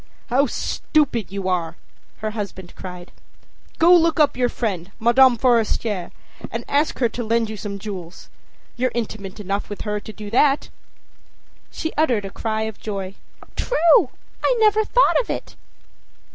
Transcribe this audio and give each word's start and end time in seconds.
â 0.31 0.37
âHow 0.41 0.49
stupid 0.49 1.31
you 1.31 1.47
are!â 1.47 1.75
her 2.21 2.31
husband 2.31 2.73
cried. 2.75 3.11
âGo 3.77 4.01
look 4.01 4.19
up 4.19 4.35
your 4.35 4.49
friend, 4.49 4.91
Madame 4.99 5.37
Forestier, 5.37 6.09
and 6.49 6.65
ask 6.67 6.97
her 6.97 7.07
to 7.07 7.23
lend 7.23 7.51
you 7.51 7.55
some 7.55 7.77
jewels. 7.77 8.27
You're 8.77 8.91
intimate 8.95 9.39
enough 9.39 9.69
with 9.69 9.81
her 9.81 9.99
to 9.99 10.11
do 10.11 10.31
that.â 10.31 10.69
She 11.69 11.93
uttered 11.97 12.25
a 12.25 12.31
cry 12.31 12.63
of 12.63 12.79
joy: 12.79 13.13
âTrue! 13.45 14.09
I 14.43 14.55
never 14.59 14.83
thought 14.83 15.19
of 15.21 15.29
it. 15.29 15.55